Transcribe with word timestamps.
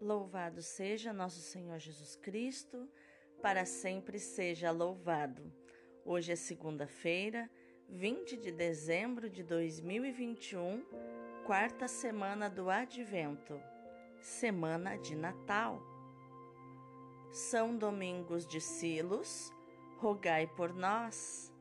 Louvado 0.00 0.62
seja 0.62 1.12
nosso 1.12 1.40
Senhor 1.40 1.78
Jesus 1.78 2.16
Cristo, 2.16 2.88
para 3.42 3.66
sempre 3.66 4.18
seja 4.18 4.70
louvado. 4.70 5.52
Hoje 6.06 6.32
é 6.32 6.36
segunda-feira, 6.36 7.50
20 7.86 8.38
de 8.38 8.50
dezembro 8.50 9.28
de 9.28 9.42
2021, 9.42 10.82
quarta 11.44 11.86
semana 11.86 12.48
do 12.48 12.70
Advento, 12.70 13.60
semana 14.22 14.96
de 14.96 15.14
Natal. 15.14 15.82
São 17.30 17.76
Domingos 17.76 18.46
de 18.46 18.58
Silos, 18.58 19.52
rogai 19.98 20.46
por 20.46 20.72
nós. 20.72 21.52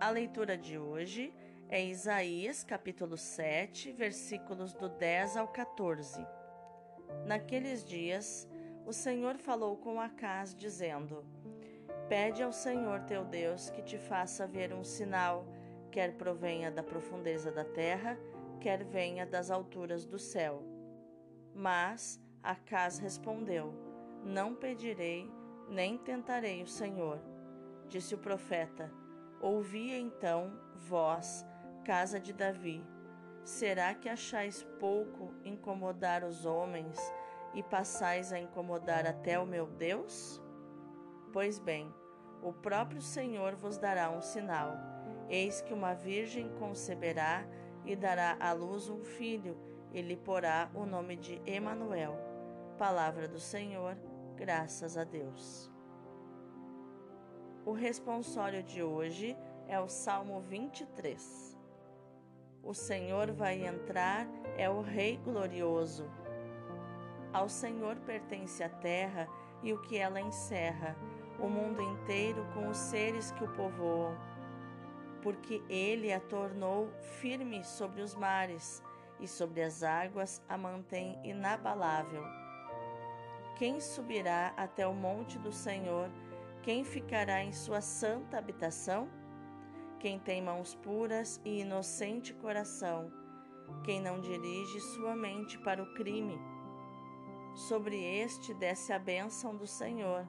A 0.00 0.08
leitura 0.08 0.56
de 0.56 0.78
hoje 0.78 1.30
é 1.68 1.84
Isaías 1.84 2.64
capítulo 2.64 3.18
7, 3.18 3.92
versículos 3.92 4.72
do 4.72 4.88
10 4.88 5.36
ao 5.36 5.48
14. 5.48 6.26
Naqueles 7.26 7.84
dias, 7.84 8.48
o 8.84 8.92
Senhor 8.92 9.36
falou 9.36 9.76
com 9.76 10.00
Acás, 10.00 10.54
dizendo: 10.54 11.24
Pede 12.08 12.42
ao 12.42 12.52
Senhor 12.52 13.00
teu 13.02 13.24
Deus 13.24 13.70
que 13.70 13.82
te 13.82 13.96
faça 13.96 14.46
ver 14.46 14.72
um 14.72 14.84
sinal, 14.84 15.46
quer 15.90 16.16
provenha 16.16 16.70
da 16.70 16.82
profundeza 16.82 17.50
da 17.50 17.64
terra, 17.64 18.18
quer 18.60 18.84
venha 18.84 19.24
das 19.24 19.50
alturas 19.50 20.04
do 20.04 20.18
céu. 20.18 20.62
Mas 21.54 22.20
Acás 22.42 22.98
respondeu: 22.98 23.72
Não 24.24 24.54
pedirei, 24.54 25.30
nem 25.68 25.96
tentarei 25.96 26.62
o 26.62 26.66
Senhor. 26.66 27.20
Disse 27.88 28.14
o 28.14 28.18
profeta: 28.18 28.90
Ouvi 29.40 29.92
então, 29.92 30.58
vós, 30.74 31.46
casa 31.84 32.18
de 32.18 32.32
Davi, 32.32 32.84
Será 33.44 33.92
que 33.94 34.08
achais 34.08 34.62
pouco 34.78 35.34
incomodar 35.44 36.22
os 36.22 36.44
homens 36.46 36.96
e 37.54 37.62
passais 37.62 38.32
a 38.32 38.38
incomodar 38.38 39.06
até 39.06 39.38
o 39.38 39.46
meu 39.46 39.66
Deus? 39.66 40.40
Pois 41.32 41.58
bem, 41.58 41.92
o 42.40 42.52
próprio 42.52 43.02
Senhor 43.02 43.56
vos 43.56 43.78
dará 43.78 44.10
um 44.10 44.20
sinal. 44.20 44.74
Eis 45.28 45.60
que 45.60 45.74
uma 45.74 45.92
virgem 45.92 46.48
conceberá 46.58 47.44
e 47.84 47.96
dará 47.96 48.36
à 48.38 48.52
luz 48.52 48.88
um 48.88 49.02
filho, 49.02 49.56
e 49.92 50.00
lhe 50.00 50.16
porá 50.16 50.70
o 50.74 50.86
nome 50.86 51.16
de 51.16 51.42
Emanuel. 51.44 52.16
Palavra 52.78 53.26
do 53.26 53.40
Senhor, 53.40 53.96
graças 54.36 54.96
a 54.96 55.04
Deus. 55.04 55.70
O 57.64 57.72
responsório 57.72 58.62
de 58.62 58.82
hoje 58.82 59.36
é 59.68 59.78
o 59.80 59.88
Salmo 59.88 60.40
23. 60.40 61.51
O 62.64 62.72
Senhor 62.72 63.32
vai 63.32 63.66
entrar, 63.66 64.24
é 64.56 64.70
o 64.70 64.80
Rei 64.82 65.16
glorioso. 65.16 66.08
Ao 67.32 67.48
Senhor 67.48 67.96
pertence 67.96 68.62
a 68.62 68.68
terra 68.68 69.26
e 69.64 69.72
o 69.72 69.82
que 69.82 69.98
ela 69.98 70.20
encerra, 70.20 70.96
o 71.40 71.48
mundo 71.48 71.82
inteiro 71.82 72.46
com 72.54 72.68
os 72.68 72.76
seres 72.76 73.32
que 73.32 73.42
o 73.42 73.52
povoam. 73.54 74.16
Porque 75.22 75.60
ele 75.68 76.12
a 76.12 76.20
tornou 76.20 76.88
firme 77.20 77.64
sobre 77.64 78.00
os 78.00 78.14
mares 78.14 78.80
e 79.18 79.26
sobre 79.26 79.60
as 79.62 79.82
águas 79.82 80.40
a 80.48 80.56
mantém 80.56 81.18
inabalável. 81.24 82.22
Quem 83.56 83.80
subirá 83.80 84.52
até 84.56 84.86
o 84.86 84.94
monte 84.94 85.36
do 85.36 85.50
Senhor? 85.50 86.08
Quem 86.62 86.84
ficará 86.84 87.42
em 87.42 87.52
sua 87.52 87.80
santa 87.80 88.38
habitação? 88.38 89.08
Quem 90.02 90.18
tem 90.18 90.42
mãos 90.42 90.74
puras 90.74 91.40
e 91.44 91.60
inocente 91.60 92.34
coração, 92.34 93.12
quem 93.84 94.00
não 94.00 94.20
dirige 94.20 94.80
sua 94.80 95.14
mente 95.14 95.56
para 95.60 95.80
o 95.80 95.94
crime. 95.94 96.36
Sobre 97.54 98.02
este 98.02 98.52
desce 98.52 98.92
a 98.92 98.98
bênção 98.98 99.56
do 99.56 99.64
Senhor 99.64 100.26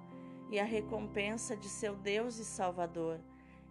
e 0.52 0.60
a 0.60 0.64
recompensa 0.64 1.58
de 1.58 1.68
seu 1.68 1.96
Deus 1.96 2.38
e 2.38 2.46
Salvador. 2.46 3.20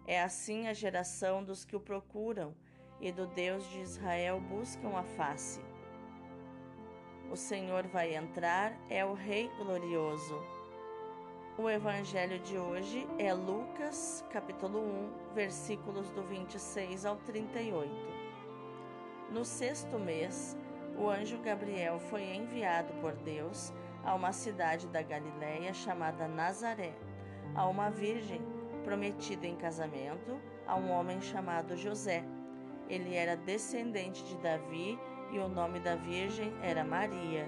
É 0.05 0.21
assim 0.21 0.67
a 0.67 0.73
geração 0.73 1.41
dos 1.41 1.63
que 1.63 1.75
o 1.77 1.79
procuram 1.79 2.53
e 2.99 3.09
do 3.09 3.25
Deus 3.25 3.65
de 3.69 3.79
Israel 3.79 4.41
buscam 4.41 4.97
a 4.97 5.03
face. 5.03 5.61
O 7.31 7.37
Senhor 7.37 7.87
vai 7.87 8.13
entrar, 8.13 8.77
é 8.89 9.05
o 9.05 9.13
Rei 9.13 9.49
glorioso. 9.57 10.52
O 11.55 11.69
evangelho 11.69 12.39
de 12.39 12.57
hoje 12.57 13.07
é 13.19 13.31
Lucas, 13.31 14.25
capítulo 14.31 14.79
1, 14.79 15.35
versículos 15.35 16.09
do 16.09 16.23
26 16.23 17.05
ao 17.05 17.15
38. 17.17 17.91
No 19.29 19.45
sexto 19.45 19.99
mês, 19.99 20.57
o 20.97 21.07
anjo 21.07 21.37
Gabriel 21.37 21.99
foi 21.99 22.23
enviado 22.23 22.91
por 22.95 23.13
Deus 23.17 23.71
a 24.03 24.15
uma 24.15 24.31
cidade 24.31 24.87
da 24.87 25.03
Galiléia 25.03 25.75
chamada 25.75 26.27
Nazaré, 26.27 26.95
a 27.53 27.67
uma 27.67 27.91
virgem 27.91 28.41
prometida 28.83 29.45
em 29.45 29.55
casamento 29.55 30.41
a 30.65 30.75
um 30.75 30.89
homem 30.89 31.21
chamado 31.21 31.77
José. 31.77 32.23
Ele 32.89 33.13
era 33.13 33.37
descendente 33.37 34.23
de 34.23 34.37
Davi 34.37 34.97
e 35.31 35.37
o 35.37 35.47
nome 35.47 35.79
da 35.79 35.95
virgem 35.95 36.51
era 36.63 36.83
Maria. 36.83 37.47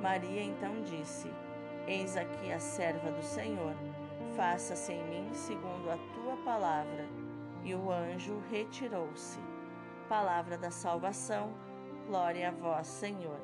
Maria 0.00 0.42
então 0.42 0.82
disse: 0.82 1.30
Eis 1.86 2.16
aqui 2.16 2.50
a 2.52 2.58
serva 2.58 3.12
do 3.12 3.22
Senhor, 3.22 3.74
faça-se 4.34 4.92
em 4.92 5.04
mim 5.04 5.34
segundo 5.34 5.90
a 5.90 5.98
tua 6.14 6.36
palavra. 6.44 7.06
E 7.62 7.74
o 7.74 7.90
anjo 7.90 8.42
retirou-se. 8.50 9.38
Palavra 10.08 10.56
da 10.56 10.70
salvação, 10.70 11.52
glória 12.06 12.48
a 12.48 12.50
vós, 12.50 12.86
Senhor. 12.86 13.38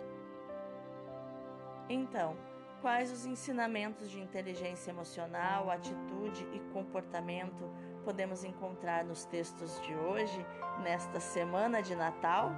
Então, 1.89 2.35
quais 2.81 3.13
os 3.13 3.27
ensinamentos 3.27 4.11
de 4.11 4.19
inteligência 4.21 4.91
emocional, 4.91 5.71
atitude 5.71 6.49
e 6.53 6.61
comportamento 6.73 7.71
podemos 8.03 8.43
encontrar 8.43 9.05
nos 9.05 9.25
textos 9.27 9.81
de 9.83 9.95
hoje, 9.95 10.45
nesta 10.83 11.21
semana 11.21 11.83
de 11.83 11.95
Natal? 11.95 12.51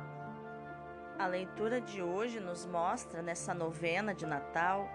A 1.19 1.27
leitura 1.27 1.81
de 1.81 2.01
hoje 2.01 2.39
nos 2.39 2.65
mostra, 2.65 3.21
nessa 3.21 3.53
novena 3.53 4.15
de 4.15 4.25
Natal, 4.25 4.89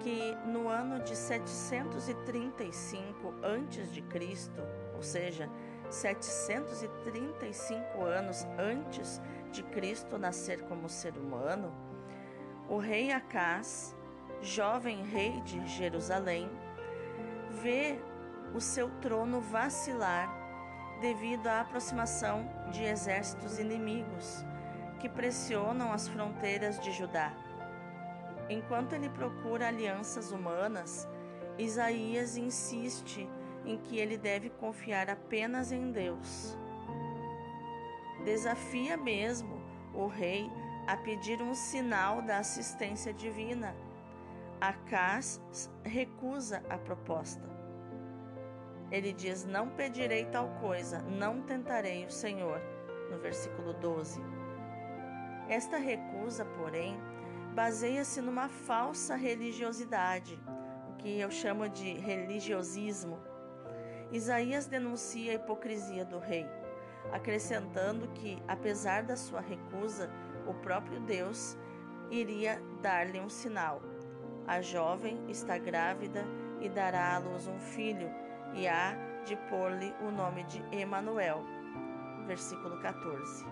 que 0.00 0.34
no 0.46 0.66
ano 0.66 1.00
de 1.00 1.14
735 1.14 3.34
a.C., 3.42 4.50
ou 4.96 5.02
seja, 5.02 5.50
735 5.90 8.02
anos 8.02 8.46
antes 8.58 9.20
de 9.50 9.62
Cristo 9.64 10.16
nascer 10.16 10.62
como 10.62 10.88
ser 10.88 11.18
humano, 11.18 11.70
o 12.66 12.78
rei 12.78 13.12
Acás 13.12 13.94
jovem 14.40 15.04
rei 15.04 15.38
de 15.42 15.66
Jerusalém, 15.66 16.48
vê 17.62 18.00
o 18.54 18.60
seu 18.60 18.88
trono 19.02 19.42
vacilar 19.42 20.34
devido 21.02 21.46
à 21.46 21.60
aproximação 21.60 22.48
de 22.70 22.82
exércitos 22.82 23.58
inimigos 23.58 24.46
que 25.02 25.08
pressionam 25.08 25.92
as 25.92 26.06
fronteiras 26.06 26.78
de 26.78 26.92
Judá. 26.92 27.34
Enquanto 28.48 28.92
ele 28.92 29.08
procura 29.08 29.66
alianças 29.66 30.30
humanas, 30.30 31.08
Isaías 31.58 32.36
insiste 32.36 33.28
em 33.64 33.76
que 33.78 33.98
ele 33.98 34.16
deve 34.16 34.48
confiar 34.48 35.10
apenas 35.10 35.72
em 35.72 35.90
Deus. 35.90 36.56
Desafia 38.24 38.96
mesmo 38.96 39.60
o 39.92 40.06
rei 40.06 40.48
a 40.86 40.96
pedir 40.96 41.42
um 41.42 41.52
sinal 41.52 42.22
da 42.22 42.38
assistência 42.38 43.12
divina. 43.12 43.74
Acas 44.60 45.40
recusa 45.82 46.62
a 46.70 46.78
proposta. 46.78 47.42
Ele 48.88 49.12
diz: 49.12 49.44
Não 49.44 49.68
pedirei 49.68 50.26
tal 50.26 50.48
coisa, 50.60 51.02
não 51.02 51.42
tentarei 51.42 52.04
o 52.04 52.10
Senhor. 52.10 52.60
No 53.10 53.18
versículo 53.18 53.72
12. 53.74 54.41
Esta 55.52 55.76
recusa, 55.76 56.46
porém, 56.46 56.98
baseia-se 57.54 58.22
numa 58.22 58.48
falsa 58.48 59.14
religiosidade, 59.14 60.40
o 60.88 60.94
que 60.94 61.20
eu 61.20 61.30
chamo 61.30 61.68
de 61.68 61.92
religiosismo. 61.92 63.20
Isaías 64.10 64.64
denuncia 64.64 65.32
a 65.32 65.34
hipocrisia 65.34 66.06
do 66.06 66.18
rei, 66.18 66.46
acrescentando 67.12 68.08
que, 68.14 68.42
apesar 68.48 69.02
da 69.02 69.14
sua 69.14 69.42
recusa, 69.42 70.08
o 70.46 70.54
próprio 70.54 70.98
Deus 71.00 71.54
iria 72.10 72.58
dar-lhe 72.80 73.20
um 73.20 73.28
sinal. 73.28 73.82
A 74.46 74.62
jovem 74.62 75.22
está 75.28 75.58
grávida 75.58 76.24
e 76.62 76.68
dará 76.70 77.14
à 77.14 77.18
luz 77.18 77.46
um 77.46 77.58
filho, 77.58 78.08
e 78.54 78.66
há 78.66 78.94
de 79.26 79.36
pôr-lhe 79.50 79.94
o 80.00 80.10
nome 80.10 80.44
de 80.44 80.64
Emanuel. 80.74 81.44
Versículo 82.26 82.80
14. 82.80 83.51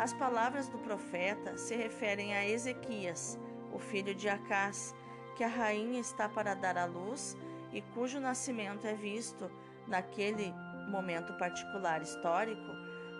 As 0.00 0.14
palavras 0.14 0.66
do 0.66 0.78
profeta 0.78 1.58
se 1.58 1.76
referem 1.76 2.34
a 2.34 2.48
Ezequias, 2.48 3.38
o 3.70 3.78
filho 3.78 4.14
de 4.14 4.30
Acás, 4.30 4.94
que 5.36 5.44
a 5.44 5.46
rainha 5.46 6.00
está 6.00 6.26
para 6.26 6.54
dar 6.54 6.78
à 6.78 6.86
luz 6.86 7.36
e 7.70 7.82
cujo 7.82 8.18
nascimento 8.18 8.86
é 8.86 8.94
visto, 8.94 9.50
naquele 9.86 10.54
momento 10.88 11.34
particular 11.34 12.00
histórico, 12.00 12.72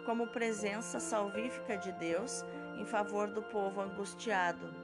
como 0.06 0.29
presença 0.29 0.99
salvífica 0.99 1.77
de 1.77 1.93
Deus 1.93 2.43
em 2.79 2.87
favor 2.87 3.29
do 3.29 3.43
povo 3.43 3.82
angustiado. 3.82 4.75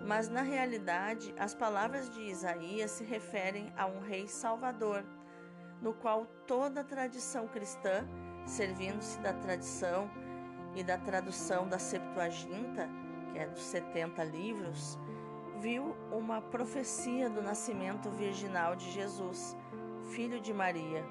Mas 0.00 0.28
na 0.28 0.42
realidade, 0.42 1.32
as 1.38 1.54
palavras 1.54 2.10
de 2.10 2.20
Isaías 2.20 2.90
se 2.90 3.04
referem 3.04 3.72
a 3.76 3.86
um 3.86 4.00
rei 4.00 4.26
salvador, 4.26 5.04
no 5.80 5.94
qual 5.94 6.26
toda 6.48 6.80
a 6.80 6.84
tradição 6.84 7.46
cristã, 7.46 8.04
servindo-se 8.44 9.20
da 9.20 9.32
tradição 9.32 10.10
e 10.74 10.82
da 10.82 10.96
tradução 10.96 11.68
da 11.68 11.78
Septuaginta, 11.78 12.88
que 13.32 13.38
é 13.38 13.46
dos 13.46 13.62
70 13.62 14.24
livros, 14.24 14.98
viu 15.60 15.96
uma 16.10 16.40
profecia 16.40 17.28
do 17.28 17.42
nascimento 17.42 18.10
virginal 18.10 18.74
de 18.74 18.90
Jesus, 18.90 19.56
filho 20.10 20.40
de 20.40 20.52
Maria. 20.52 21.04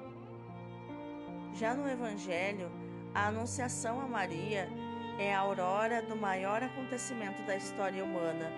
Já 1.54 1.74
no 1.74 1.88
Evangelho, 1.88 2.70
a 3.14 3.28
Anunciação 3.28 4.00
a 4.00 4.06
Maria 4.06 4.68
é 5.18 5.34
a 5.34 5.40
aurora 5.40 6.02
do 6.02 6.16
maior 6.16 6.62
acontecimento 6.62 7.42
da 7.42 7.56
história 7.56 8.02
humana, 8.02 8.50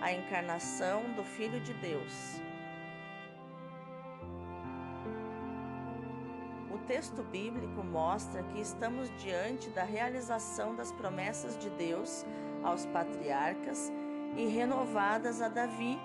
a 0.00 0.12
encarnação 0.12 1.02
do 1.14 1.24
Filho 1.24 1.60
de 1.60 1.74
Deus. 1.74 2.40
Texto 6.86 7.22
bíblico 7.24 7.82
mostra 7.82 8.42
que 8.44 8.60
estamos 8.60 9.10
diante 9.18 9.68
da 9.70 9.82
realização 9.82 10.74
das 10.74 10.92
promessas 10.92 11.58
de 11.58 11.68
Deus 11.70 12.24
aos 12.62 12.86
patriarcas 12.86 13.92
e 14.36 14.46
renovadas 14.46 15.42
a 15.42 15.48
Davi. 15.48 15.98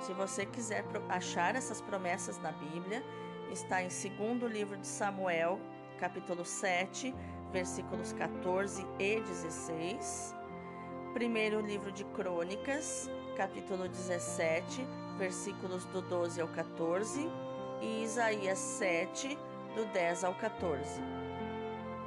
Se 0.00 0.14
você 0.14 0.46
quiser 0.46 0.84
achar 1.08 1.54
essas 1.54 1.80
promessas 1.80 2.38
na 2.38 2.52
Bíblia, 2.52 3.04
está 3.52 3.82
em 3.82 3.90
segundo 3.90 4.46
livro 4.46 4.78
de 4.78 4.86
Samuel, 4.86 5.60
capítulo 5.98 6.44
7, 6.44 7.14
versículos 7.52 8.14
14 8.14 8.86
e 8.98 9.20
16. 9.20 10.34
Primeiro 11.12 11.60
livro 11.60 11.92
de 11.92 12.04
Crônicas, 12.04 13.10
capítulo 13.36 13.88
17, 13.88 14.86
versículos 15.18 15.84
do 15.86 16.00
12 16.00 16.40
ao 16.40 16.48
14. 16.48 17.28
E 17.82 18.04
Isaías 18.04 18.58
7, 18.58 19.38
do 19.74 19.84
10 19.92 20.24
ao 20.24 20.34
14. 20.34 21.00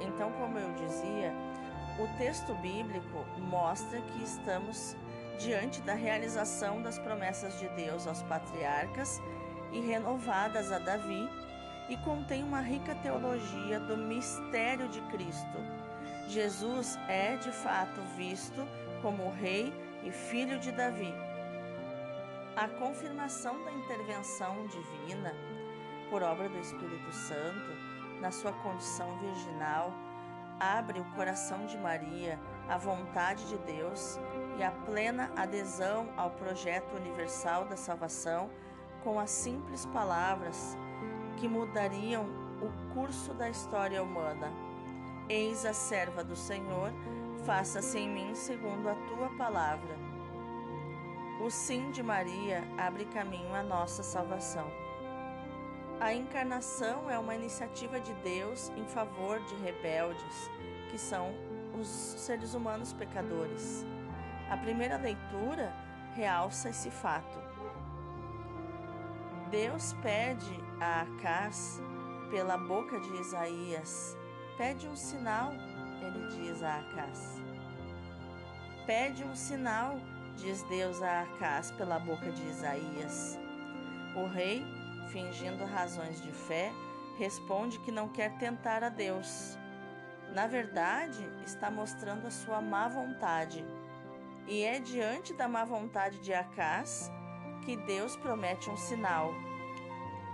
Então, 0.00 0.30
como 0.32 0.58
eu 0.58 0.72
dizia, 0.74 1.32
o 1.98 2.18
texto 2.18 2.54
bíblico 2.56 3.24
mostra 3.38 4.00
que 4.00 4.22
estamos 4.22 4.96
diante 5.38 5.80
da 5.82 5.94
realização 5.94 6.82
das 6.82 6.98
promessas 6.98 7.58
de 7.58 7.68
Deus 7.70 8.06
aos 8.06 8.22
patriarcas 8.22 9.20
e 9.72 9.80
renovadas 9.80 10.70
a 10.70 10.78
Davi 10.78 11.28
e 11.88 11.96
contém 11.98 12.42
uma 12.42 12.60
rica 12.60 12.94
teologia 12.96 13.78
do 13.80 13.96
mistério 13.96 14.88
de 14.88 15.00
Cristo. 15.02 15.58
Jesus 16.28 16.98
é, 17.08 17.36
de 17.36 17.50
fato, 17.50 18.00
visto 18.16 18.66
como 19.02 19.30
rei 19.32 19.72
e 20.02 20.10
filho 20.10 20.58
de 20.58 20.72
Davi. 20.72 21.12
A 22.56 22.68
confirmação 22.68 23.62
da 23.64 23.72
intervenção 23.72 24.66
divina, 24.68 25.34
por 26.14 26.22
obra 26.22 26.48
do 26.48 26.60
Espírito 26.60 27.10
Santo, 27.10 27.72
na 28.20 28.30
sua 28.30 28.52
condição 28.52 29.18
virginal, 29.18 29.92
abre 30.60 31.00
o 31.00 31.04
coração 31.16 31.66
de 31.66 31.76
Maria 31.76 32.38
à 32.68 32.78
vontade 32.78 33.44
de 33.48 33.58
Deus 33.58 34.16
e 34.56 34.62
à 34.62 34.70
plena 34.70 35.32
adesão 35.34 36.08
ao 36.16 36.30
projeto 36.30 36.94
universal 36.94 37.64
da 37.64 37.76
salvação 37.76 38.48
com 39.02 39.18
as 39.18 39.28
simples 39.28 39.86
palavras 39.86 40.78
que 41.36 41.48
mudariam 41.48 42.26
o 42.62 42.94
curso 42.94 43.34
da 43.34 43.50
história 43.50 44.00
humana. 44.00 44.52
Eis 45.28 45.66
a 45.66 45.72
serva 45.74 46.22
do 46.22 46.36
Senhor, 46.36 46.92
faça-se 47.44 47.98
em 47.98 48.08
mim 48.08 48.36
segundo 48.36 48.88
a 48.88 48.94
tua 48.94 49.30
palavra. 49.36 49.96
O 51.40 51.50
sim 51.50 51.90
de 51.90 52.04
Maria 52.04 52.62
abre 52.78 53.04
caminho 53.06 53.52
à 53.52 53.64
nossa 53.64 54.04
salvação. 54.04 54.83
A 56.04 56.12
encarnação 56.12 57.10
é 57.10 57.18
uma 57.18 57.34
iniciativa 57.34 57.98
de 57.98 58.12
Deus 58.16 58.70
em 58.76 58.84
favor 58.84 59.40
de 59.46 59.54
rebeldes, 59.54 60.50
que 60.90 60.98
são 60.98 61.34
os 61.80 61.88
seres 61.88 62.52
humanos 62.52 62.92
pecadores. 62.92 63.86
A 64.50 64.56
primeira 64.58 64.98
leitura 64.98 65.72
realça 66.14 66.68
esse 66.68 66.90
fato. 66.90 67.38
Deus 69.50 69.94
pede 70.02 70.60
a 70.78 71.00
Acás 71.00 71.80
pela 72.30 72.58
boca 72.58 73.00
de 73.00 73.10
Isaías: 73.22 74.14
Pede 74.58 74.86
um 74.86 74.94
sinal, 74.94 75.54
ele 76.02 76.26
diz 76.36 76.62
a 76.62 76.80
Acás. 76.80 77.40
Pede 78.84 79.24
um 79.24 79.34
sinal, 79.34 79.98
diz 80.36 80.62
Deus 80.64 81.00
a 81.00 81.22
Acás 81.22 81.70
pela 81.70 81.98
boca 81.98 82.30
de 82.30 82.42
Isaías. 82.46 83.38
O 84.14 84.26
rei, 84.26 84.83
fingindo 85.10 85.64
razões 85.64 86.20
de 86.20 86.32
fé, 86.32 86.72
responde 87.18 87.78
que 87.80 87.92
não 87.92 88.08
quer 88.08 88.36
tentar 88.38 88.82
a 88.82 88.88
Deus. 88.88 89.58
Na 90.34 90.46
verdade, 90.46 91.28
está 91.44 91.70
mostrando 91.70 92.26
a 92.26 92.30
sua 92.30 92.60
má 92.60 92.88
vontade. 92.88 93.64
E 94.46 94.62
é 94.62 94.78
diante 94.78 95.32
da 95.32 95.48
má 95.48 95.64
vontade 95.64 96.18
de 96.18 96.34
Acás 96.34 97.10
que 97.64 97.76
Deus 97.76 98.16
promete 98.16 98.68
um 98.68 98.76
sinal. 98.76 99.32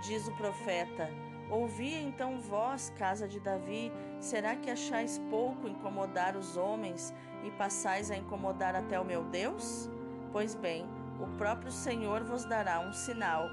Diz 0.03 0.27
o 0.27 0.35
profeta: 0.35 1.09
Ouvi 1.49 1.93
então 1.93 2.39
vós, 2.39 2.91
casa 2.97 3.27
de 3.27 3.39
Davi, 3.39 3.91
será 4.19 4.55
que 4.55 4.69
achais 4.69 5.19
pouco 5.29 5.67
incomodar 5.67 6.35
os 6.35 6.57
homens 6.57 7.13
e 7.43 7.51
passais 7.51 8.09
a 8.09 8.17
incomodar 8.17 8.75
até 8.75 8.99
o 8.99 9.05
meu 9.05 9.23
Deus? 9.25 9.89
Pois 10.31 10.55
bem, 10.55 10.85
o 11.19 11.27
próprio 11.37 11.71
Senhor 11.71 12.23
vos 12.23 12.45
dará 12.45 12.79
um 12.79 12.93
sinal. 12.93 13.49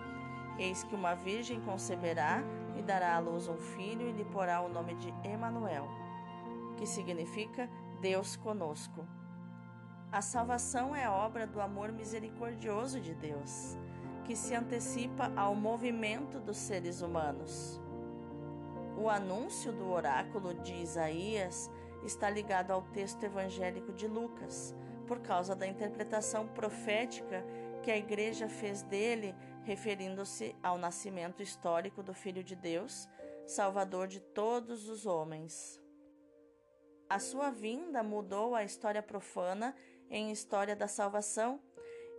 Eis 0.58 0.82
que 0.82 0.94
uma 0.94 1.14
virgem 1.14 1.60
conceberá 1.60 2.42
e 2.76 2.82
dará 2.82 3.14
à 3.14 3.18
luz 3.20 3.48
um 3.48 3.56
filho 3.56 4.08
e 4.08 4.12
lhe 4.12 4.24
porá 4.24 4.60
o 4.60 4.68
nome 4.68 4.94
de 4.96 5.14
Emanuel, 5.22 5.88
que 6.76 6.86
significa 6.86 7.70
Deus 8.00 8.36
conosco. 8.36 9.06
A 10.10 10.20
salvação 10.20 10.96
é 10.96 11.08
obra 11.08 11.46
do 11.46 11.60
amor 11.60 11.92
misericordioso 11.92 13.00
de 13.00 13.14
Deus, 13.14 13.76
que 14.24 14.34
se 14.34 14.54
antecipa 14.54 15.30
ao 15.36 15.54
movimento 15.54 16.40
dos 16.40 16.56
seres 16.56 17.02
humanos. 17.02 17.80
O 18.96 19.08
anúncio 19.08 19.72
do 19.72 19.88
oráculo 19.88 20.54
de 20.54 20.74
Isaías 20.74 21.70
está 22.04 22.28
ligado 22.28 22.72
ao 22.72 22.82
texto 22.82 23.22
evangélico 23.22 23.92
de 23.92 24.08
Lucas, 24.08 24.74
por 25.06 25.20
causa 25.20 25.54
da 25.54 25.66
interpretação 25.66 26.46
profética 26.48 27.44
que 27.82 27.90
a 27.90 27.96
Igreja 27.96 28.48
fez 28.48 28.82
dele, 28.82 29.34
referindo-se 29.64 30.54
ao 30.62 30.78
nascimento 30.78 31.42
histórico 31.42 32.02
do 32.02 32.14
Filho 32.14 32.42
de 32.42 32.54
Deus, 32.56 33.08
Salvador 33.46 34.06
de 34.06 34.20
todos 34.20 34.88
os 34.88 35.06
homens. 35.06 35.80
A 37.08 37.18
sua 37.18 37.50
vinda 37.50 38.02
mudou 38.02 38.54
a 38.54 38.64
história 38.64 39.02
profana 39.02 39.74
em 40.10 40.30
história 40.30 40.76
da 40.76 40.86
salvação, 40.86 41.60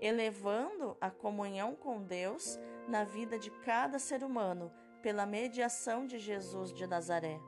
elevando 0.01 0.98
a 1.00 1.12
comunhão 1.12 1.75
com 1.75 2.01
Deus 2.01 2.58
na 2.88 3.04
vida 3.04 3.38
de 3.38 3.51
cada 3.62 4.00
ser 4.00 4.24
humano 4.24 4.72
pela 5.01 5.25
mediação 5.25 6.08
de 6.08 6.18
Jesus 6.18 6.74
de 6.74 6.88
Nazaré. 6.88 7.39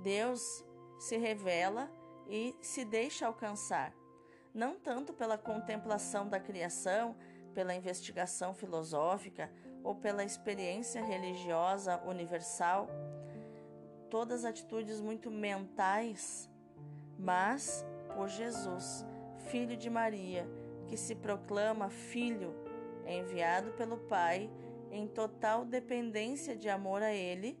Deus 0.00 0.64
se 0.98 1.16
revela 1.16 1.90
e 2.28 2.56
se 2.60 2.84
deixa 2.84 3.26
alcançar, 3.26 3.94
não 4.56 4.74
tanto 4.74 5.12
pela 5.12 5.36
contemplação 5.36 6.26
da 6.26 6.40
criação, 6.40 7.14
pela 7.52 7.74
investigação 7.74 8.54
filosófica 8.54 9.50
ou 9.84 9.94
pela 9.94 10.24
experiência 10.24 11.04
religiosa 11.04 12.00
universal, 12.06 12.88
todas 14.08 14.46
atitudes 14.46 14.98
muito 14.98 15.30
mentais, 15.30 16.50
mas 17.18 17.84
por 18.14 18.28
Jesus, 18.28 19.04
filho 19.50 19.76
de 19.76 19.90
Maria, 19.90 20.48
que 20.88 20.96
se 20.96 21.14
proclama 21.14 21.90
filho, 21.90 22.54
enviado 23.06 23.72
pelo 23.72 23.98
Pai 23.98 24.50
em 24.90 25.06
total 25.06 25.66
dependência 25.66 26.56
de 26.56 26.70
amor 26.70 27.02
a 27.02 27.12
Ele, 27.12 27.60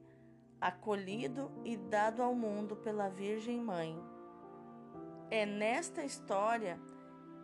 acolhido 0.58 1.52
e 1.62 1.76
dado 1.76 2.22
ao 2.22 2.34
mundo 2.34 2.74
pela 2.74 3.10
Virgem 3.10 3.60
Mãe. 3.60 4.15
É 5.30 5.44
nesta 5.44 6.04
história 6.04 6.78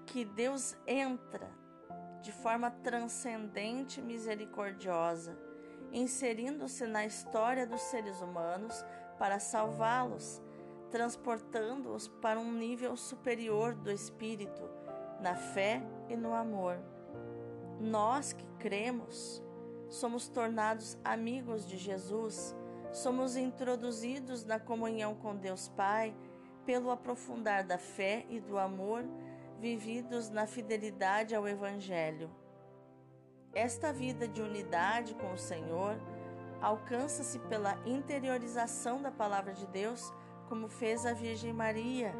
que 0.06 0.24
Deus 0.24 0.76
entra 0.86 1.50
de 2.20 2.30
forma 2.30 2.70
transcendente 2.70 3.98
e 3.98 4.02
misericordiosa, 4.02 5.36
inserindo-se 5.90 6.86
na 6.86 7.04
história 7.04 7.66
dos 7.66 7.80
seres 7.82 8.20
humanos 8.20 8.84
para 9.18 9.40
salvá-los, 9.40 10.40
transportando-os 10.90 12.06
para 12.06 12.38
um 12.38 12.52
nível 12.52 12.96
superior 12.96 13.74
do 13.74 13.90
espírito, 13.90 14.62
na 15.20 15.34
fé 15.34 15.82
e 16.08 16.16
no 16.16 16.32
amor. 16.32 16.78
Nós 17.80 18.32
que 18.32 18.46
cremos, 18.60 19.42
somos 19.88 20.28
tornados 20.28 20.96
amigos 21.04 21.66
de 21.66 21.76
Jesus, 21.76 22.54
somos 22.92 23.36
introduzidos 23.36 24.44
na 24.44 24.60
comunhão 24.60 25.16
com 25.16 25.34
Deus 25.34 25.68
Pai 25.68 26.14
pelo 26.64 26.90
aprofundar 26.90 27.64
da 27.64 27.78
fé 27.78 28.24
e 28.28 28.40
do 28.40 28.58
amor 28.58 29.04
vividos 29.58 30.28
na 30.28 30.46
fidelidade 30.46 31.34
ao 31.34 31.46
Evangelho. 31.46 32.30
Esta 33.54 33.92
vida 33.92 34.26
de 34.26 34.40
unidade 34.40 35.14
com 35.14 35.32
o 35.32 35.38
Senhor 35.38 35.96
alcança-se 36.60 37.38
pela 37.40 37.76
interiorização 37.84 39.02
da 39.02 39.10
Palavra 39.10 39.52
de 39.52 39.66
Deus, 39.66 40.12
como 40.48 40.68
fez 40.68 41.04
a 41.04 41.12
Virgem 41.12 41.52
Maria. 41.52 42.14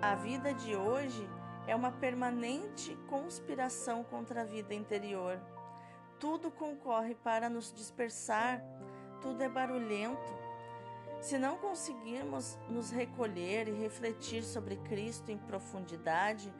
A 0.00 0.14
vida 0.14 0.52
de 0.52 0.74
hoje 0.74 1.28
é 1.66 1.76
uma 1.76 1.92
permanente 1.92 2.96
conspiração 3.08 4.02
contra 4.02 4.40
a 4.40 4.44
vida 4.44 4.74
interior. 4.74 5.38
Tudo 6.18 6.50
concorre 6.50 7.14
para 7.14 7.48
nos 7.48 7.72
dispersar, 7.72 8.62
tudo 9.20 9.42
é 9.42 9.48
barulhento. 9.48 10.47
Se 11.20 11.38
não 11.38 11.56
conseguirmos 11.58 12.58
nos 12.68 12.90
recolher 12.90 13.68
e 13.68 13.72
refletir 13.72 14.42
sobre 14.42 14.76
Cristo 14.76 15.30
em 15.30 15.38
profundidade, 15.38 16.52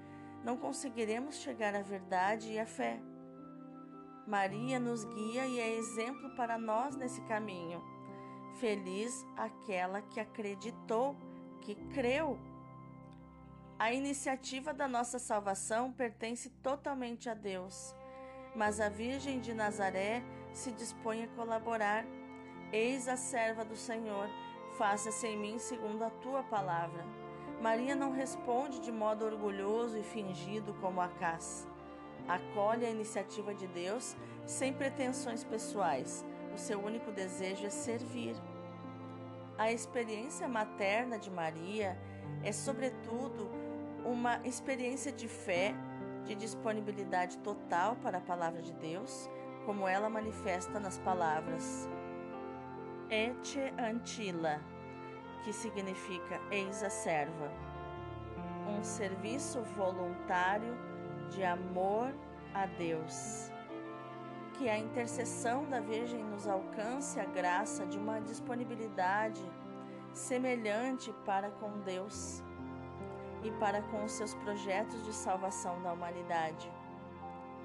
não 0.44 0.56
conseguiremos 0.56 1.36
chegar 1.36 1.74
à 1.74 1.82
verdade 1.82 2.52
e 2.52 2.58
à 2.58 2.66
fé. 2.66 3.00
Maria 4.26 4.78
nos 4.78 5.04
guia 5.04 5.46
e 5.46 5.58
é 5.58 5.76
exemplo 5.76 6.34
para 6.36 6.58
nós 6.58 6.96
nesse 6.96 7.20
caminho. 7.22 7.82
Feliz 8.60 9.24
aquela 9.36 10.02
que 10.02 10.20
acreditou, 10.20 11.16
que 11.62 11.74
creu 11.94 12.38
a 13.78 13.92
iniciativa 13.92 14.74
da 14.74 14.88
nossa 14.88 15.20
salvação 15.20 15.92
pertence 15.92 16.50
totalmente 16.64 17.30
a 17.30 17.34
Deus, 17.34 17.94
mas 18.56 18.80
a 18.80 18.88
Virgem 18.88 19.38
de 19.38 19.54
Nazaré 19.54 20.20
se 20.52 20.72
dispõe 20.72 21.22
a 21.22 21.28
colaborar. 21.28 22.04
Eis 22.72 23.06
a 23.06 23.16
serva 23.16 23.64
do 23.64 23.76
Senhor, 23.76 24.28
faça-se 24.78 25.26
em 25.26 25.36
mim 25.36 25.58
segundo 25.58 26.04
a 26.04 26.10
tua 26.10 26.44
palavra. 26.44 27.04
Maria 27.60 27.96
não 27.96 28.12
responde 28.12 28.78
de 28.78 28.92
modo 28.92 29.24
orgulhoso 29.24 29.98
e 29.98 30.04
fingido 30.04 30.72
como 30.74 31.00
Acás. 31.00 31.66
Acolhe 32.28 32.86
a 32.86 32.90
iniciativa 32.90 33.52
de 33.52 33.66
Deus 33.66 34.16
sem 34.46 34.72
pretensões 34.72 35.42
pessoais. 35.42 36.24
O 36.54 36.56
seu 36.56 36.78
único 36.80 37.10
desejo 37.10 37.66
é 37.66 37.70
servir. 37.70 38.36
A 39.58 39.72
experiência 39.72 40.46
materna 40.46 41.18
de 41.18 41.28
Maria 41.28 41.98
é, 42.44 42.52
sobretudo, 42.52 43.50
uma 44.04 44.40
experiência 44.46 45.10
de 45.10 45.26
fé, 45.26 45.74
de 46.24 46.36
disponibilidade 46.36 47.38
total 47.38 47.96
para 47.96 48.18
a 48.18 48.20
palavra 48.20 48.62
de 48.62 48.72
Deus, 48.74 49.28
como 49.66 49.88
ela 49.88 50.08
manifesta 50.08 50.78
nas 50.78 50.98
palavras 50.98 51.88
Ete 53.10 53.72
Antila, 53.78 54.60
que 55.42 55.50
significa 55.50 56.38
eis 56.50 56.82
a 56.82 56.90
serva. 56.90 57.50
Um 58.68 58.84
serviço 58.84 59.62
voluntário 59.62 60.76
de 61.30 61.42
amor 61.42 62.14
a 62.52 62.66
Deus. 62.66 63.50
Que 64.58 64.68
a 64.68 64.76
intercessão 64.76 65.64
da 65.70 65.80
Virgem 65.80 66.22
nos 66.22 66.46
alcance 66.46 67.18
a 67.18 67.24
graça 67.24 67.86
de 67.86 67.96
uma 67.96 68.20
disponibilidade 68.20 69.42
semelhante 70.12 71.10
para 71.24 71.50
com 71.52 71.80
Deus 71.80 72.42
e 73.42 73.50
para 73.52 73.80
com 73.80 74.04
os 74.04 74.12
seus 74.12 74.34
projetos 74.34 75.02
de 75.06 75.14
salvação 75.14 75.80
da 75.82 75.94
humanidade. 75.94 76.70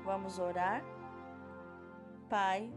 Vamos 0.05 0.39
orar? 0.39 0.81
Pai, 2.29 2.71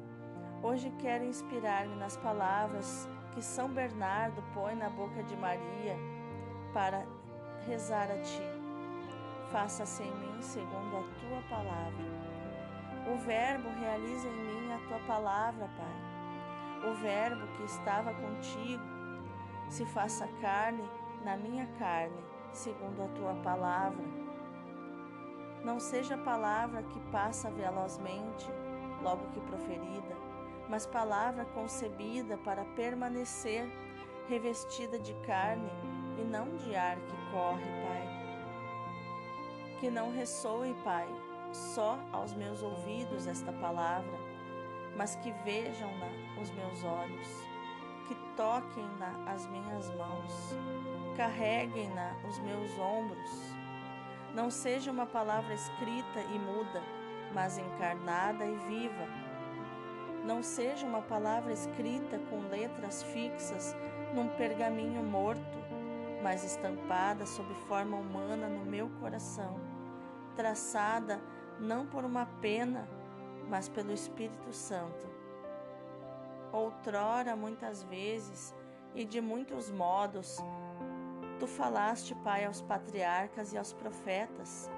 hoje 0.63 0.91
quero 0.99 1.25
inspirar-me 1.25 1.95
nas 1.97 2.17
palavras 2.17 3.09
que 3.33 3.43
São 3.43 3.69
Bernardo 3.69 4.43
põe 4.55 4.75
na 4.75 4.89
boca 4.89 5.23
de 5.23 5.37
Maria 5.37 5.97
para 6.73 7.07
rezar 7.67 8.11
a 8.11 8.19
Ti. 8.23 8.43
Faça-se 9.51 10.03
em 10.03 10.15
mim 10.17 10.43
segundo 10.43 10.97
a 10.97 11.03
Tua 11.21 11.43
palavra. 11.49 12.05
O 13.13 13.19
Verbo 13.19 13.69
realiza 13.81 14.29
em 14.29 14.33
mim 14.33 14.73
a 14.73 14.79
Tua 14.89 14.99
palavra, 15.07 15.69
Pai. 15.77 16.91
O 16.91 16.95
Verbo 16.95 17.47
que 17.57 17.65
estava 17.65 18.13
contigo 18.13 18.83
se 19.69 19.85
faça 19.87 20.29
carne 20.41 20.89
na 21.25 21.37
minha 21.37 21.67
carne 21.79 22.17
segundo 22.53 23.03
a 23.03 23.09
tua 23.09 23.35
palavra. 23.43 24.05
Não 25.65 25.81
seja 25.81 26.17
palavra 26.17 26.83
que 26.83 27.01
passa 27.11 27.51
velozmente, 27.51 28.49
logo 29.03 29.27
que 29.33 29.41
proferida, 29.41 30.17
mas 30.69 30.87
palavra 30.87 31.45
concebida 31.47 32.37
para 32.39 32.65
permanecer, 32.65 33.69
revestida 34.29 34.99
de 34.99 35.15
carne 35.27 35.71
e 36.19 36.25
não 36.25 36.57
de 36.57 36.75
ar 36.75 36.97
que 36.97 37.31
corre, 37.31 37.65
Pai. 37.87 38.09
Que 39.81 39.91
não 39.91 40.13
ressoe, 40.13 40.75
Pai, 40.83 41.07
só 41.53 41.99
aos 42.13 42.33
meus 42.35 42.63
ouvidos 42.63 43.27
esta 43.27 43.53
palavra, 43.53 44.19
mas 44.97 45.17
que 45.17 45.33
vejam-na 45.45 46.09
os 46.41 46.51
meus 46.51 46.83
olhos, 46.85 47.29
que 48.09 48.15
toquem-na 48.37 49.31
as 49.31 49.47
minhas 49.47 49.91
mãos 49.95 50.57
carreguem-na 51.17 52.15
os 52.29 52.39
meus 52.41 52.79
ombros. 52.79 53.31
Não 54.35 54.51
seja 54.51 54.91
uma 54.91 55.07
palavra 55.07 55.55
escrita 55.55 56.21
e 56.21 56.39
muda, 56.39 56.83
mas 57.33 57.57
encarnada 57.57 58.45
e 58.45 58.55
viva. 58.69 59.09
Não 60.27 60.43
seja 60.43 60.85
uma 60.85 61.03
palavra 61.03 61.53
escrita 61.53 62.19
com 62.29 62.49
letras 62.49 63.05
fixas 63.05 63.77
num 64.13 64.29
pergaminho 64.31 65.01
morto, 65.01 65.57
mas 66.21 66.43
estampada 66.43 67.25
sob 67.25 67.55
forma 67.69 67.97
humana 67.97 68.49
no 68.49 68.65
meu 68.65 68.91
coração, 69.01 69.61
traçada 70.35 71.21
não 71.61 71.87
por 71.87 72.05
uma 72.05 72.27
pena, 72.41 72.89
mas 73.49 73.69
pelo 73.69 73.93
Espírito 73.93 74.53
Santo. 74.53 75.07
Outrora, 76.53 77.37
muitas 77.37 77.85
vezes 77.85 78.53
e 78.97 79.05
de 79.05 79.21
muitos 79.21 79.71
modos, 79.71 80.43
Tu 81.39 81.47
falaste, 81.47 82.15
Pai, 82.17 82.47
aos 82.47 82.63
patriarcas 82.63 83.53
e 83.53 83.59
aos 83.59 83.73
profetas, 83.73 84.71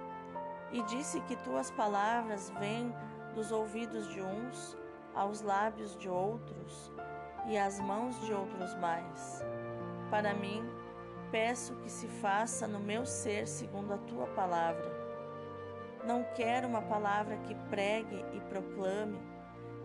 e 0.72 0.82
disse 0.82 1.20
que 1.22 1.36
tuas 1.36 1.70
palavras 1.70 2.50
vêm 2.58 2.92
dos 3.32 3.52
ouvidos 3.52 4.08
de 4.08 4.20
uns 4.20 4.76
aos 5.18 5.42
lábios 5.42 5.96
de 5.96 6.08
outros 6.08 6.92
e 7.48 7.58
às 7.58 7.80
mãos 7.80 8.20
de 8.24 8.32
outros 8.32 8.72
mais. 8.76 9.44
Para 10.10 10.32
mim, 10.32 10.62
peço 11.32 11.74
que 11.76 11.90
se 11.90 12.06
faça 12.06 12.68
no 12.68 12.78
meu 12.78 13.04
ser 13.04 13.48
segundo 13.48 13.92
a 13.92 13.98
tua 13.98 14.28
palavra. 14.28 14.96
Não 16.04 16.22
quero 16.36 16.68
uma 16.68 16.82
palavra 16.82 17.36
que 17.38 17.54
pregue 17.68 18.24
e 18.32 18.40
proclame, 18.42 19.20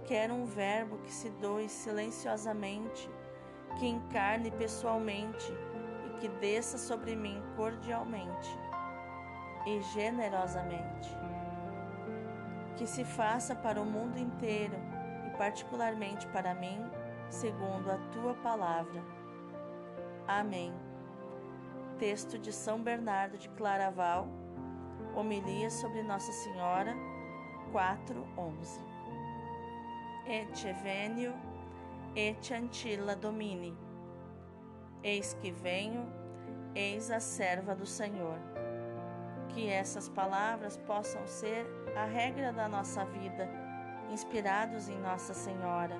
quero 0.06 0.36
um 0.36 0.46
verbo 0.46 1.00
que 1.00 1.12
se 1.12 1.32
doe 1.32 1.68
silenciosamente, 1.68 3.10
que 3.80 3.88
encarne 3.88 4.52
pessoalmente 4.52 5.52
e 6.06 6.20
que 6.20 6.30
desça 6.30 6.78
sobre 6.78 7.16
mim 7.16 7.42
cordialmente 7.56 8.56
e 9.66 9.82
generosamente. 9.94 11.10
Que 12.78 12.86
se 12.86 13.04
faça 13.04 13.56
para 13.56 13.82
o 13.82 13.86
mundo 13.86 14.20
inteiro 14.20 14.93
particularmente 15.38 16.28
para 16.28 16.54
mim, 16.54 16.80
segundo 17.30 17.92
a 17.92 17.98
tua 18.12 18.34
palavra. 18.36 19.02
Amém. 20.28 20.74
Texto 22.00 22.38
de 22.38 22.52
São 22.52 22.82
Bernardo 22.82 23.38
de 23.38 23.50
Claraval, 23.50 24.28
homilia 25.16 25.70
sobre 25.70 26.02
Nossa 26.04 26.32
Senhora, 26.32 26.96
4:11. 27.72 28.82
Et 30.26 30.74
venio, 30.82 31.34
et 32.16 32.54
antilla 32.54 33.16
domini. 33.16 33.76
Eis 35.04 35.34
que 35.34 35.52
venho, 35.52 36.06
eis 36.74 37.12
a 37.12 37.20
serva 37.20 37.76
do 37.76 37.86
Senhor. 37.86 38.40
Que 39.50 39.70
essas 39.70 40.08
palavras 40.10 40.78
possam 40.78 41.26
ser 41.28 41.66
a 41.96 42.06
regra 42.06 42.54
da 42.54 42.68
nossa 42.70 43.04
vida, 43.06 43.50
inspirados 44.14 44.88
em 44.88 45.00
Nossa 45.00 45.34
Senhora. 45.34 46.00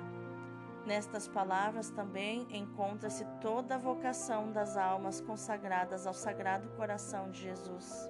Nestas 0.86 1.26
palavras 1.26 1.90
também 1.90 2.46
encontra-se 2.50 3.24
toda 3.40 3.74
a 3.74 3.78
vocação 3.78 4.52
das 4.52 4.76
almas 4.76 5.20
consagradas 5.20 6.06
ao 6.06 6.14
Sagrado 6.14 6.68
Coração 6.76 7.30
de 7.30 7.40
Jesus. 7.40 8.08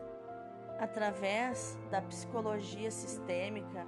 Através 0.79 1.79
da 1.91 2.03
psicologia 2.03 2.91
sistêmica, 2.91 3.87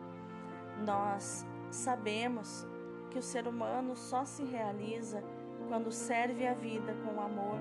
nós 0.86 1.44
sabemos 1.70 2.66
que 3.10 3.18
o 3.18 3.22
ser 3.22 3.46
humano 3.46 3.94
só 3.94 4.24
se 4.24 4.44
realiza 4.44 5.22
quando 5.68 5.92
serve 5.92 6.46
a 6.46 6.54
vida 6.54 6.94
com 7.04 7.20
amor, 7.20 7.58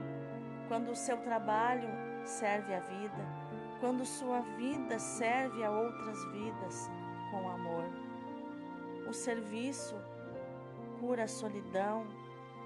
quando 0.69 0.91
o 0.91 0.95
seu 0.95 1.17
trabalho 1.17 1.89
serve 2.23 2.73
a 2.73 2.79
vida, 2.79 3.25
quando 3.81 4.05
sua 4.05 4.39
vida 4.57 4.97
serve 4.97 5.63
a 5.63 5.71
outras 5.71 6.23
vidas 6.31 6.89
com 7.31 7.49
amor. 7.49 8.14
O 9.07 9.13
serviço 9.13 9.95
cura 10.99 11.23
a 11.23 11.27
solidão, 11.27 12.05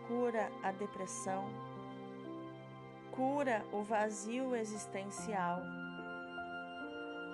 cura 0.08 0.51
a 0.63 0.72
depressão, 0.72 1.46
cura 3.12 3.65
o 3.72 3.81
vazio 3.81 4.55
existencial. 4.55 5.62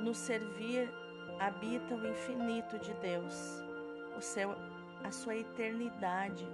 No 0.02 0.14
servir 0.14 0.92
habita 1.40 1.96
o 1.96 2.08
infinito 2.08 2.80
de 2.80 2.94
Deus, 2.96 3.36
o 4.18 4.22
seu, 4.22 4.52
a 5.04 5.12
sua 5.12 5.36
eternidade, 5.36 6.48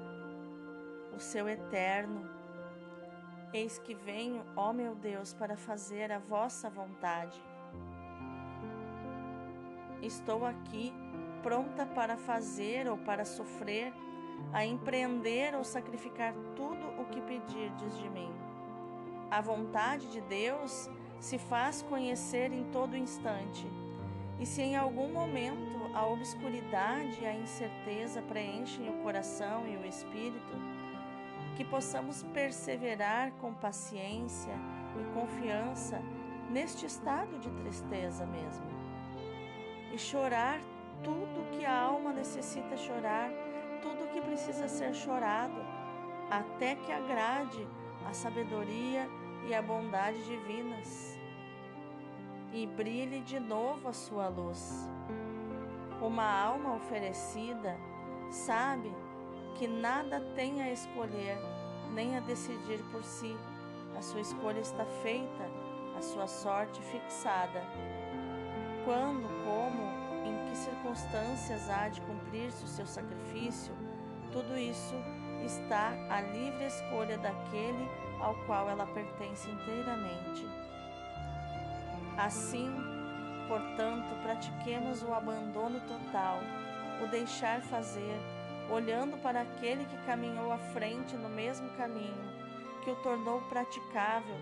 o 1.16 1.20
seu 1.20 1.48
eterno 1.48 2.42
Eis 3.54 3.78
que 3.78 3.94
venho, 3.94 4.46
ó 4.56 4.72
meu 4.72 4.96
Deus, 4.96 5.34
para 5.34 5.58
fazer 5.58 6.10
a 6.10 6.20
vossa 6.20 6.70
vontade. 6.70 7.38
Estou 10.02 10.46
aqui, 10.46 10.94
pronta 11.42 11.86
para 11.86 12.18
fazer 12.18 12.88
ou 12.88 12.98
para 12.98 13.26
sofrer, 13.26 13.94
a 14.52 14.66
empreender 14.66 15.56
ou 15.56 15.64
sacrificar 15.64 16.34
tudo 16.56 17.02
o 17.02 17.06
que 17.06 17.22
pedirdes 17.22 17.98
de 17.98 18.10
mim. 18.10 18.32
A 19.30 19.40
vontade 19.40 20.12
de 20.12 20.22
Deus 20.22 20.90
se 21.20 21.38
faz 21.38 21.82
conhecer 21.84 22.52
em 22.52 22.66
todo 22.66 22.98
instante. 22.98 23.66
E 24.40 24.46
se 24.46 24.62
em 24.62 24.76
algum 24.76 25.14
momento 25.14 25.80
a 25.94 26.08
obscuridade 26.08 27.22
e 27.22 27.26
a 27.26 27.34
incerteza 27.34 28.22
preenchem 28.24 28.90
o 28.90 29.04
coração 29.04 29.68
e 29.68 29.78
o 29.78 29.86
espírito, 29.86 30.56
que 31.56 31.64
possamos 31.64 32.24
perseverar 32.34 33.32
com 33.34 33.54
paciência 33.54 34.54
e 35.00 35.14
confiança 35.14 36.02
neste 36.50 36.86
estado 36.86 37.38
de 37.40 37.52
tristeza 37.52 38.26
mesmo. 38.26 38.66
E 39.94 39.98
chorar 39.98 40.60
tudo 41.04 41.50
que 41.52 41.66
a 41.66 41.82
alma 41.82 42.14
necessita 42.14 42.78
chorar, 42.78 43.32
tudo 43.82 44.12
que 44.12 44.22
precisa 44.22 44.68
ser 44.68 44.94
chorado, 44.94 45.62
até 46.30 46.76
que 46.76 46.92
agrade 46.92 47.68
a 48.08 48.14
sabedoria 48.14 49.08
e 49.48 49.54
a 49.54 49.62
bondade 49.62 50.24
divinas 50.24 51.20
e 52.54 52.68
brilhe 52.68 53.22
de 53.22 53.40
novo 53.40 53.88
a 53.88 53.94
sua 53.94 54.28
luz. 54.28 54.90
Uma 56.02 56.26
alma 56.26 56.76
oferecida 56.76 57.78
sabe 58.30 58.92
que 59.56 59.68
nada 59.68 60.20
tem 60.36 60.62
a 60.62 60.72
escolher, 60.72 61.38
nem 61.94 62.18
a 62.18 62.20
decidir 62.20 62.84
por 62.92 63.04
si. 63.04 63.36
A 63.98 64.02
sua 64.02 64.22
escolha 64.22 64.60
está 64.60 64.86
feita, 65.04 65.50
a 65.98 66.02
sua 66.02 66.28
sorte 66.28 66.82
fixada. 66.82 67.62
Quando, 68.86 69.28
circunstâncias 70.62 71.70
há 71.70 71.90
de 71.90 72.02
cumprir-se 72.02 72.64
o 72.64 72.68
seu 72.68 72.86
sacrifício, 72.86 73.74
tudo 74.32 74.58
isso 74.58 74.96
está 75.46 75.94
à 76.10 76.22
livre 76.22 76.66
escolha 76.66 77.18
daquele 77.18 77.90
ao 78.20 78.36
qual 78.46 78.70
ela 78.70 78.86
pertence 78.86 79.50
inteiramente. 79.50 80.48
Assim, 82.18 82.72
portanto, 83.48 84.16
pratiquemos 84.22 85.02
o 85.02 85.14
abandono 85.14 85.80
total, 85.82 86.40
o 87.04 87.08
deixar 87.08 87.62
fazer, 87.62 88.16
olhando 88.70 89.18
para 89.22 89.42
aquele 89.42 89.86
que 89.86 90.06
caminhou 90.06 90.52
à 90.52 90.58
frente 90.58 91.16
no 91.16 91.30
mesmo 91.30 91.70
caminho, 91.72 92.32
que 92.84 92.92
o 92.92 92.96
tornou 92.98 93.42
praticável, 93.50 94.38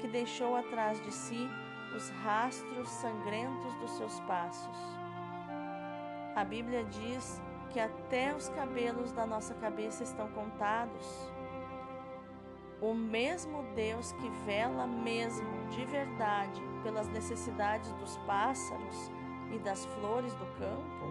que 0.00 0.08
deixou 0.08 0.56
atrás 0.56 1.02
de 1.02 1.12
si 1.12 1.48
os 1.94 2.08
rastros 2.24 2.88
sangrentos 2.88 3.74
dos 3.74 3.90
seus 3.92 4.20
passos. 4.20 5.03
A 6.34 6.44
Bíblia 6.44 6.84
diz 6.84 7.40
que 7.70 7.80
até 7.80 8.34
os 8.34 8.48
cabelos 8.50 9.12
da 9.12 9.26
nossa 9.26 9.54
cabeça 9.54 10.02
estão 10.02 10.28
contados. 10.28 11.32
O 12.80 12.92
mesmo 12.92 13.62
Deus 13.74 14.12
que 14.12 14.28
vela 14.44 14.86
mesmo 14.86 15.68
de 15.70 15.84
verdade 15.84 16.60
pelas 16.82 17.08
necessidades 17.08 17.90
dos 17.92 18.16
pássaros 18.18 19.10
e 19.54 19.58
das 19.58 19.86
flores 19.86 20.34
do 20.34 20.46
campo, 20.58 21.06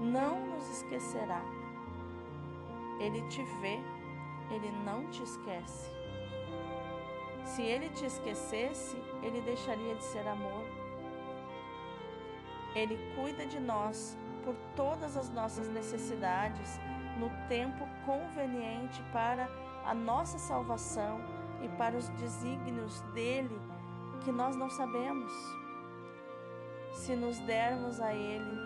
não 0.00 0.46
nos 0.46 0.68
esquecerá 0.68 1.42
ele 2.98 3.22
te 3.28 3.42
vê, 3.60 3.80
ele 4.50 4.70
não 4.84 5.08
te 5.10 5.22
esquece. 5.22 5.90
Se 7.44 7.62
ele 7.62 7.88
te 7.90 8.06
esquecesse, 8.06 8.96
ele 9.22 9.40
deixaria 9.40 9.94
de 9.94 10.04
ser 10.04 10.26
amor. 10.26 10.64
Ele 12.74 12.98
cuida 13.14 13.46
de 13.46 13.60
nós 13.60 14.16
por 14.44 14.54
todas 14.76 15.16
as 15.16 15.30
nossas 15.30 15.68
necessidades 15.68 16.78
no 17.18 17.30
tempo 17.48 17.88
conveniente 18.04 19.02
para 19.12 19.48
a 19.84 19.94
nossa 19.94 20.38
salvação 20.38 21.20
e 21.62 21.68
para 21.76 21.96
os 21.96 22.08
desígnios 22.10 23.00
dele 23.12 23.60
que 24.24 24.30
nós 24.30 24.54
não 24.56 24.70
sabemos. 24.70 25.32
Se 26.94 27.16
nos 27.16 27.38
dermos 27.40 28.00
a 28.00 28.14
ele, 28.14 28.58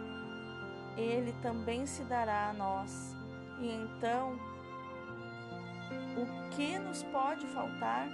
ele 0.96 1.32
também 1.40 1.86
se 1.86 2.02
dará 2.04 2.50
a 2.50 2.52
nós 2.52 3.16
e 3.60 3.72
então, 3.72 4.38
o 6.16 6.50
que 6.50 6.78
nos 6.78 7.02
pode 7.04 7.46
faltar? 7.48 8.08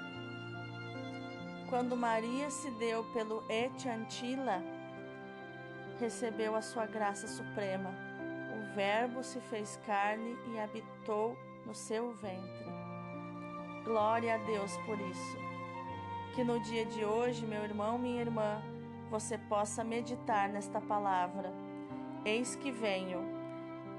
Quando 1.68 1.96
Maria 1.96 2.50
se 2.50 2.70
deu 2.72 3.04
pelo 3.12 3.44
Et 3.50 3.86
Antila, 3.86 4.62
recebeu 5.98 6.54
a 6.54 6.62
sua 6.62 6.86
graça 6.86 7.26
suprema. 7.26 7.90
O 8.56 8.74
Verbo 8.74 9.22
se 9.22 9.40
fez 9.40 9.80
carne 9.86 10.36
e 10.52 10.58
habitou 10.58 11.36
no 11.64 11.74
seu 11.74 12.12
ventre. 12.14 12.66
Glória 13.84 14.34
a 14.34 14.38
Deus 14.38 14.76
por 14.78 14.98
isso. 15.00 15.36
Que 16.34 16.42
no 16.42 16.58
dia 16.60 16.84
de 16.86 17.04
hoje, 17.04 17.46
meu 17.46 17.62
irmão, 17.62 17.98
minha 17.98 18.20
irmã, 18.20 18.62
você 19.10 19.38
possa 19.38 19.84
meditar 19.84 20.48
nesta 20.48 20.80
palavra. 20.80 21.52
Eis 22.24 22.56
que 22.56 22.72
venho, 22.72 23.20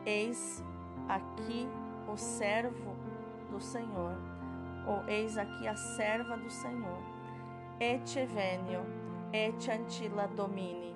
eis 0.06 0.64
aqui 1.08 1.68
o 2.12 2.18
servo 2.18 2.96
do 3.50 3.62
Senhor, 3.62 4.18
ou 4.88 5.08
eis 5.08 5.38
aqui 5.38 5.68
a 5.68 5.76
serva 5.76 6.36
do 6.36 6.50
Senhor. 6.50 7.00
Et 7.80 8.26
venio, 8.26 8.82
et 9.32 9.70
antila 9.70 10.28
domini. 10.28 10.96